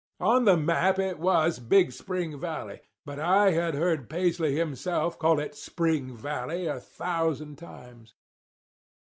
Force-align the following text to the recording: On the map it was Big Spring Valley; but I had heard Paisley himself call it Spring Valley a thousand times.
On 0.19 0.45
the 0.45 0.57
map 0.57 0.97
it 0.97 1.19
was 1.19 1.59
Big 1.59 1.91
Spring 1.91 2.35
Valley; 2.39 2.81
but 3.05 3.19
I 3.19 3.51
had 3.51 3.75
heard 3.75 4.09
Paisley 4.09 4.55
himself 4.55 5.19
call 5.19 5.39
it 5.39 5.53
Spring 5.53 6.17
Valley 6.17 6.65
a 6.65 6.79
thousand 6.79 7.57
times. 7.59 8.15